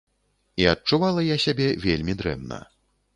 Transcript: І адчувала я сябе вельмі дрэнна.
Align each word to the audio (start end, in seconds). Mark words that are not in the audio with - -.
І 0.61 0.65
адчувала 0.71 1.25
я 1.25 1.37
сябе 1.45 1.67
вельмі 1.85 2.17
дрэнна. 2.23 2.59